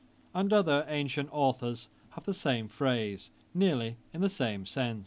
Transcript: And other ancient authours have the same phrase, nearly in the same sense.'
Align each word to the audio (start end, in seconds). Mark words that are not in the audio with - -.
And 0.33 0.51
other 0.51 0.83
ancient 0.89 1.29
authours 1.31 1.87
have 2.15 2.23
the 2.25 2.33
same 2.33 2.67
phrase, 2.67 3.29
nearly 3.53 3.97
in 4.15 4.21
the 4.21 4.29
same 4.29 4.65
sense.' 4.65 4.99